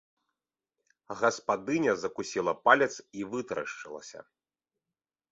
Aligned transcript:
Гаспадыня 1.19 1.93
закусіла 2.03 2.53
палец 2.67 2.89
і 3.19 3.27
вытарашчылася. 3.35 4.19